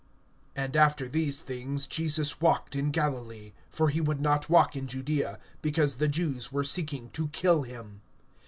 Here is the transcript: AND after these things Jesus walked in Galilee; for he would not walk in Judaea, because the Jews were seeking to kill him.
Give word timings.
AND 0.55 0.75
after 0.75 1.07
these 1.07 1.41
things 1.41 1.85
Jesus 1.85 2.41
walked 2.41 2.75
in 2.75 2.89
Galilee; 2.89 3.51
for 3.69 3.89
he 3.89 4.01
would 4.01 4.19
not 4.19 4.49
walk 4.49 4.75
in 4.75 4.87
Judaea, 4.87 5.37
because 5.61 5.97
the 5.97 6.07
Jews 6.07 6.51
were 6.51 6.63
seeking 6.63 7.11
to 7.11 7.27
kill 7.27 7.61
him. 7.61 8.01